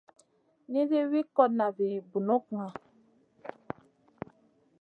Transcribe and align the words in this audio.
Nizi 0.71 0.99
wi 1.11 1.21
kotna 1.35 1.65
vi 1.77 1.87
bunukŋa. 2.09 2.65